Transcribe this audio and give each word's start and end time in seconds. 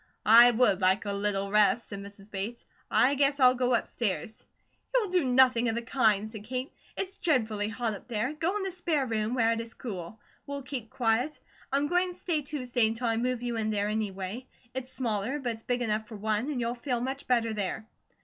"I 0.25 0.49
would 0.49 0.81
like 0.81 1.05
a 1.05 1.13
little 1.13 1.51
rest," 1.51 1.87
said 1.89 1.99
Mrs. 1.99 2.31
Bates. 2.31 2.65
"I 2.89 3.13
guess 3.13 3.39
I'll 3.39 3.53
go 3.53 3.75
upstairs." 3.75 4.43
"You'll 4.95 5.09
do 5.11 5.23
nothing 5.23 5.69
of 5.69 5.75
the 5.75 5.83
kind," 5.83 6.27
said 6.27 6.43
Kate. 6.43 6.73
"It's 6.97 7.19
dreadfully 7.19 7.67
hot 7.69 7.93
up 7.93 8.07
there. 8.07 8.33
Go 8.33 8.57
in 8.57 8.63
the 8.63 8.71
spare 8.71 9.05
room, 9.05 9.35
where 9.35 9.51
it 9.51 9.61
is 9.61 9.75
cool; 9.75 10.19
we'll 10.47 10.63
keep 10.63 10.89
quiet. 10.89 11.39
I 11.71 11.77
am 11.77 11.87
going 11.87 12.13
to 12.13 12.17
stay 12.17 12.41
Tuesday 12.41 12.87
until 12.87 13.05
I 13.09 13.17
move 13.17 13.43
you 13.43 13.57
in 13.57 13.69
there, 13.69 13.89
anyway. 13.89 14.47
It's 14.73 14.91
smaller, 14.91 15.37
but 15.37 15.51
it's 15.53 15.61
big 15.63 15.83
enough 15.83 16.07
for 16.07 16.15
one, 16.15 16.49
and 16.49 16.59
you'll 16.59 16.73
feel 16.73 16.99
much 16.99 17.27
better 17.27 17.53
there." 17.53 17.85